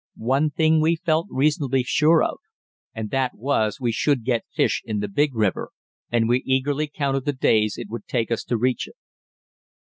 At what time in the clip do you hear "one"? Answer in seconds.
0.17-0.49